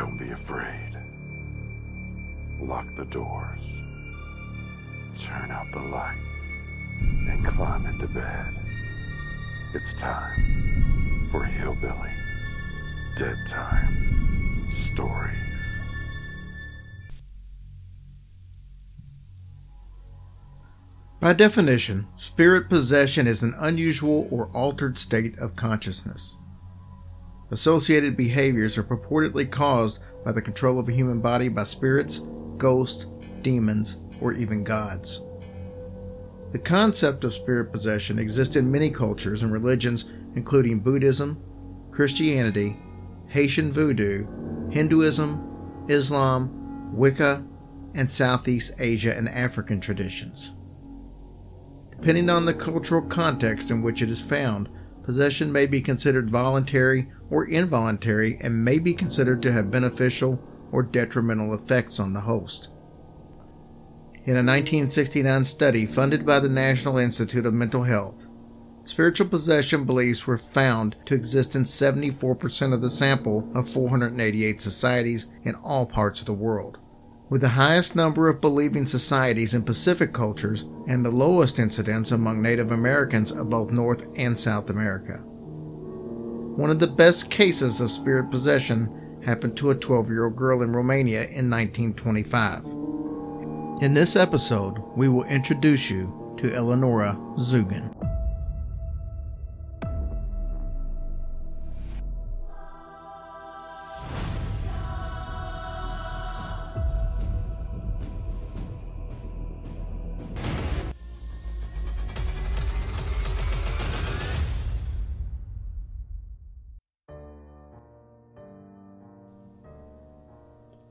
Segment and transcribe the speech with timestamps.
[0.00, 0.96] Don't be afraid.
[2.58, 3.82] Lock the doors.
[5.18, 6.62] Turn out the lights.
[7.28, 8.46] And climb into bed.
[9.74, 12.14] It's time for Hillbilly
[13.14, 15.80] Dead Time Stories.
[21.20, 26.38] By definition, spirit possession is an unusual or altered state of consciousness.
[27.50, 32.20] Associated behaviors are purportedly caused by the control of a human body by spirits,
[32.56, 33.06] ghosts,
[33.42, 35.24] demons, or even gods.
[36.52, 41.42] The concept of spirit possession exists in many cultures and religions, including Buddhism,
[41.90, 42.76] Christianity,
[43.28, 44.26] Haitian Voodoo,
[44.70, 47.44] Hinduism, Islam, Wicca,
[47.94, 50.54] and Southeast Asia and African traditions.
[51.90, 54.68] Depending on the cultural context in which it is found,
[55.10, 60.84] possession may be considered voluntary or involuntary and may be considered to have beneficial or
[60.84, 62.68] detrimental effects on the host.
[64.24, 68.28] In a 1969 study funded by the National Institute of Mental Health,
[68.84, 75.26] spiritual possession beliefs were found to exist in 74% of the sample of 488 societies
[75.42, 76.78] in all parts of the world,
[77.30, 82.42] with the highest number of believing societies in Pacific cultures and the lowest incidence among
[82.42, 85.20] Native Americans of both North and South America.
[86.56, 90.62] One of the best cases of spirit possession happened to a 12 year old girl
[90.62, 92.64] in Romania in 1925.
[93.82, 98.09] In this episode, we will introduce you to Eleonora Zugun.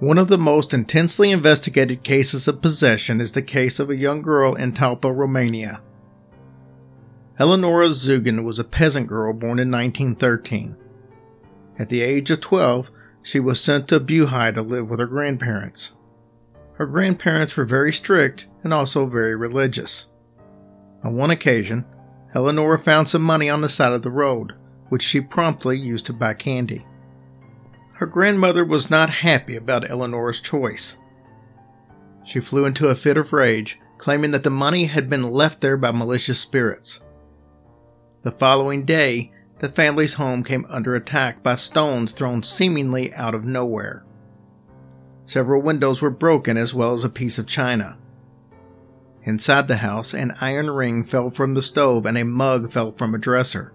[0.00, 4.22] One of the most intensely investigated cases of possession is the case of a young
[4.22, 5.82] girl in Talpa, Romania.
[7.38, 10.74] Eleonora Zugun was a peasant girl born in 1913.
[11.78, 12.90] At the age of 12,
[13.22, 15.92] she was sent to Buhai to live with her grandparents.
[16.76, 20.08] Her grandparents were very strict and also very religious.
[21.04, 21.84] On one occasion,
[22.34, 24.54] Eleonora found some money on the side of the road,
[24.88, 26.86] which she promptly used to buy candy.
[27.92, 30.98] Her grandmother was not happy about Eleanor's choice.
[32.24, 35.76] She flew into a fit of rage, claiming that the money had been left there
[35.76, 37.02] by malicious spirits.
[38.22, 43.44] The following day, the family's home came under attack by stones thrown seemingly out of
[43.44, 44.04] nowhere.
[45.26, 47.98] Several windows were broken as well as a piece of china.
[49.24, 53.14] Inside the house, an iron ring fell from the stove and a mug fell from
[53.14, 53.72] a dresser.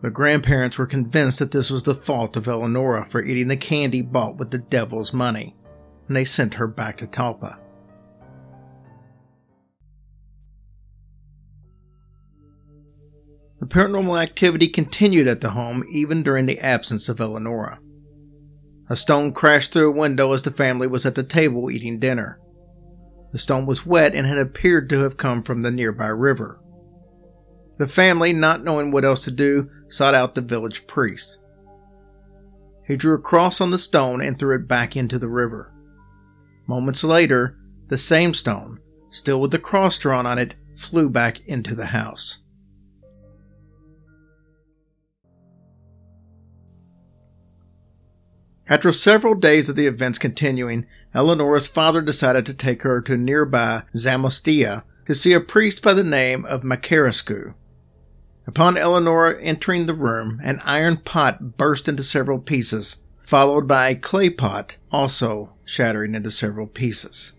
[0.00, 4.00] The grandparents were convinced that this was the fault of Eleonora for eating the candy
[4.00, 5.56] bought with the devil's money,
[6.06, 7.58] and they sent her back to Talpa.
[13.58, 17.80] The paranormal activity continued at the home even during the absence of Eleonora.
[18.88, 22.38] A stone crashed through a window as the family was at the table eating dinner.
[23.32, 26.60] The stone was wet and had appeared to have come from the nearby river.
[27.78, 31.38] The family, not knowing what else to do, sought out the village priest.
[32.84, 35.72] He drew a cross on the stone and threw it back into the river.
[36.66, 37.56] Moments later,
[37.88, 38.80] the same stone,
[39.10, 42.40] still with the cross drawn on it, flew back into the house.
[48.68, 50.84] After several days of the events continuing,
[51.14, 56.04] Eleonora's father decided to take her to nearby Zamostia to see a priest by the
[56.04, 57.54] name of Macarescu.
[58.48, 63.94] Upon Eleonora entering the room, an iron pot burst into several pieces, followed by a
[63.94, 67.36] clay pot also shattering into several pieces.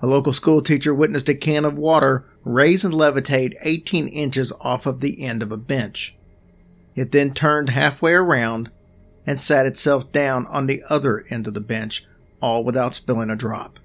[0.00, 4.86] A local school teacher witnessed a can of water raise and levitate 18 inches off
[4.86, 6.16] of the end of a bench.
[6.96, 8.70] It then turned halfway around
[9.26, 12.06] and sat itself down on the other end of the bench,
[12.40, 13.79] all without spilling a drop.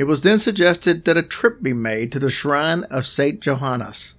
[0.00, 3.38] It was then suggested that a trip be made to the shrine of St.
[3.38, 4.14] Johannes.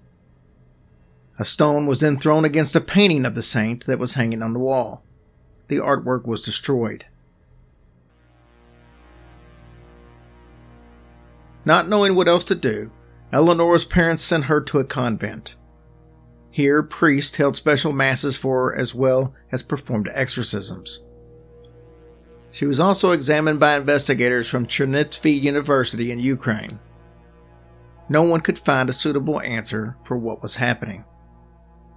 [1.39, 4.53] A stone was then thrown against a painting of the saint that was hanging on
[4.53, 5.03] the wall.
[5.69, 7.05] The artwork was destroyed.
[11.65, 12.91] Not knowing what else to do,
[13.33, 15.55] Eleonora's parents sent her to a convent.
[16.51, 21.05] Here, priests held special masses for her as well as performed exorcisms.
[22.51, 26.79] She was also examined by investigators from Chernivtsi University in Ukraine.
[28.09, 31.05] No one could find a suitable answer for what was happening.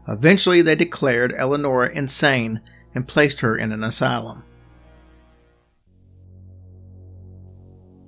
[0.07, 2.61] Eventually, they declared Eleonora insane
[2.95, 4.45] and placed her in an asylum.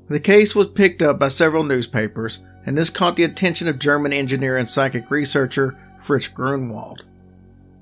[0.09, 4.13] The case was picked up by several newspapers, and this caught the attention of German
[4.13, 7.05] engineer and psychic researcher Fritz Grunwald.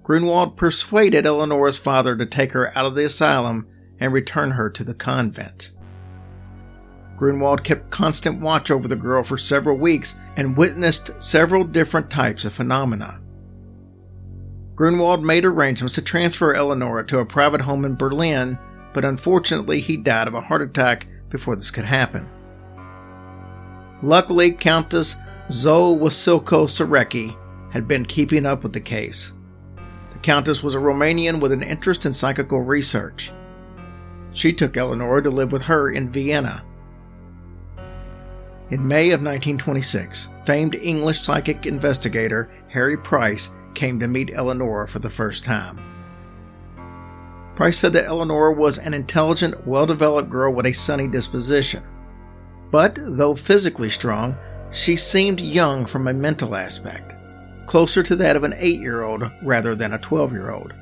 [0.05, 3.67] Grunwald persuaded Eleonora's father to take her out of the asylum
[4.01, 5.73] and return her to the convent.
[7.17, 12.45] Grunwald kept constant watch over the girl for several weeks and witnessed several different types
[12.45, 13.21] of phenomena.
[14.75, 18.59] Grunwald made arrangements to transfer Eleonora to a private home in Berlin,
[18.93, 22.29] but unfortunately he died of a heart attack before this could happen.
[24.03, 25.17] Luckily, Countess
[25.51, 27.37] Zoe Wasilko Sareki
[27.71, 29.35] had been keeping up with the case.
[30.13, 33.33] The Countess was a Romanian with an interest in psychical research.
[34.35, 36.63] She took Eleonora to live with her in Vienna.
[38.71, 44.99] In May of 1926, famed English psychic investigator Harry Price came to meet Eleonora for
[44.99, 45.79] the first time.
[47.55, 51.85] Price said that Eleonora was an intelligent, well developed girl with a sunny disposition.
[52.73, 54.37] But, though physically strong,
[54.73, 57.13] she seemed young from a mental aspect,
[57.67, 60.73] closer to that of an 8 year old rather than a 12 year old.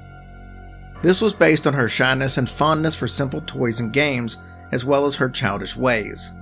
[1.03, 4.39] This was based on her shyness and fondness for simple toys and games,
[4.71, 6.33] as well as her childish ways.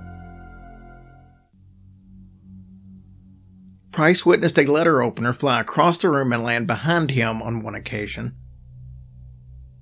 [3.91, 7.75] Price witnessed a letter opener fly across the room and land behind him on one
[7.75, 8.35] occasion.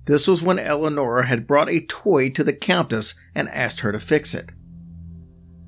[0.06, 4.00] This was when Eleonora had brought a toy to the Countess and asked her to
[4.00, 4.50] fix it.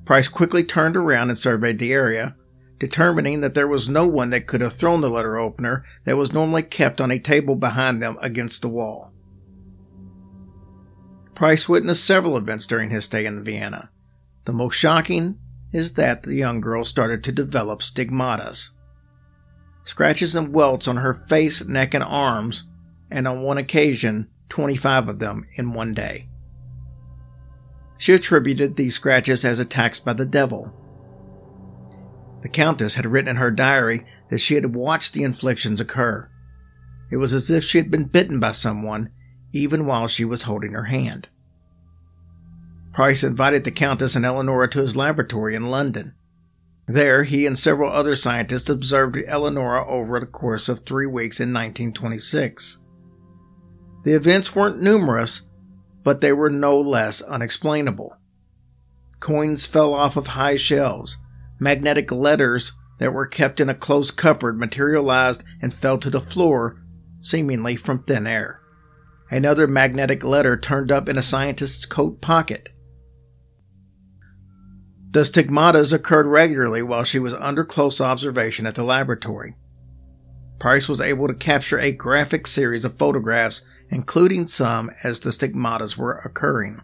[0.05, 2.35] Price quickly turned around and surveyed the area,
[2.83, 6.33] determining that there was no one that could have thrown the letter opener that was
[6.33, 9.13] normally kept on a table behind them against the wall.
[11.33, 13.89] Price witnessed several events during his stay in Vienna.
[14.43, 15.39] The most shocking
[15.71, 18.71] is that the young girl started to develop stigmatas.
[19.85, 22.65] Scratches and welts on her face, neck, and arms,
[23.09, 26.27] and on one occasion, 25 of them in one day.
[27.97, 30.73] She attributed these scratches as attacks by the devil.
[32.43, 36.29] The Countess had written in her diary that she had watched the inflictions occur.
[37.09, 39.11] It was as if she had been bitten by someone,
[39.53, 41.29] even while she was holding her hand.
[42.91, 46.15] Price invited the Countess and Eleonora to his laboratory in London.
[46.85, 51.53] There, he and several other scientists observed Eleonora over the course of three weeks in
[51.53, 52.81] 1926.
[54.03, 55.49] The events weren't numerous,
[56.03, 58.17] but they were no less unexplainable.
[59.21, 61.23] Coins fell off of high shelves.
[61.59, 66.81] Magnetic letters that were kept in a closed cupboard materialized and fell to the floor,
[67.21, 68.59] seemingly from thin air.
[69.29, 72.69] Another magnetic letter turned up in a scientist's coat pocket.
[75.11, 79.55] The stigmatas occurred regularly while she was under close observation at the laboratory.
[80.59, 85.97] Price was able to capture a graphic series of photographs, including some as the stigmatas
[85.97, 86.81] were occurring.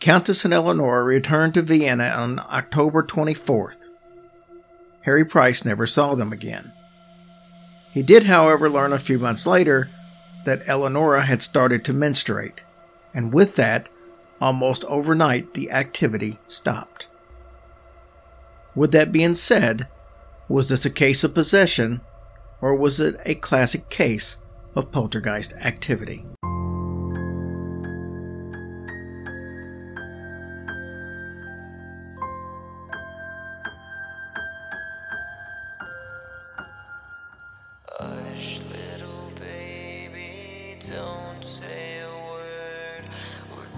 [0.00, 3.84] Countess and Eleanor returned to Vienna on October 24th.
[5.02, 6.72] Harry Price never saw them again.
[7.92, 9.90] He did, however, learn a few months later
[10.46, 12.62] that Eleonora had started to menstruate,
[13.12, 13.90] and with that,
[14.40, 17.06] almost overnight, the activity stopped.
[18.74, 19.86] With that being said,
[20.48, 22.00] was this a case of possession,
[22.62, 24.38] or was it a classic case
[24.74, 26.24] of poltergeist activity?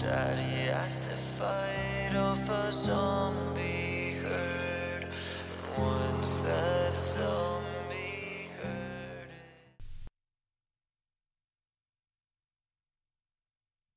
[0.03, 5.05] Daddy has to fight off a zombie herd.
[5.05, 7.52] And once that zombie